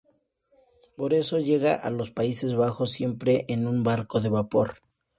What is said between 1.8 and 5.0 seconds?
los Países Bajos siempre en un barco de vapor.